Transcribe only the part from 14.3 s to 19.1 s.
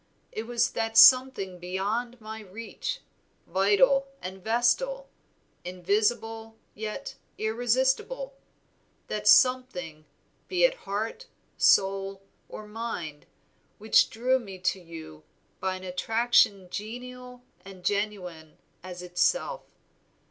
me to you by an attraction genial and genuine as